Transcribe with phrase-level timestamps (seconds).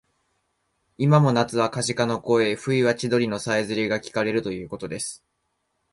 [0.97, 5.23] いまも夏はカジカの声、冬は千鳥のさえずりがきかれるということです